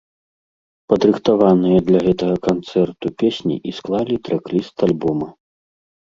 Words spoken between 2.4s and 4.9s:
канцэрту песні і склалі трэк-ліст